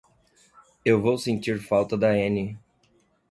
[0.83, 2.57] Eu vou sentir falta da Annie.